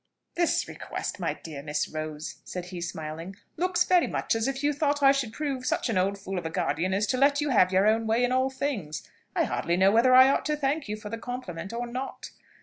[0.33, 4.73] "This request, my dear Miss Rose," said he, smiling, "looks very much as if you
[4.73, 7.49] thought I should prove such an old fool of a guardian as to let you
[7.51, 9.07] have your own way in all things.
[9.35, 12.31] I hardly know whether I ought to thank you for the compliment or not.